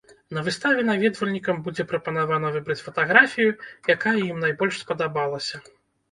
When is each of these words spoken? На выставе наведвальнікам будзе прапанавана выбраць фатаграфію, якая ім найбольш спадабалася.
На 0.35 0.41
выставе 0.45 0.83
наведвальнікам 0.85 1.59
будзе 1.67 1.83
прапанавана 1.91 2.49
выбраць 2.55 2.83
фатаграфію, 2.85 3.51
якая 3.95 4.15
ім 4.31 4.37
найбольш 4.47 4.79
спадабалася. 4.85 5.61